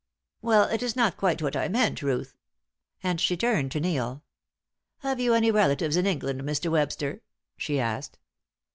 "Well, 0.41 0.63
it 0.69 0.81
is 0.81 0.95
not 0.95 1.15
quite 1.15 1.43
what 1.43 1.55
I 1.55 1.67
meant, 1.67 2.01
Ruth." 2.01 2.35
And 3.03 3.21
she 3.21 3.37
turned 3.37 3.71
to 3.73 3.79
Neil. 3.79 4.23
"Have 5.01 5.19
you 5.19 5.35
any 5.35 5.51
relatives 5.51 5.95
in 5.95 6.07
England. 6.07 6.41
Mr. 6.41 6.71
Webster?" 6.71 7.21
she 7.55 7.79
asked. 7.79 8.17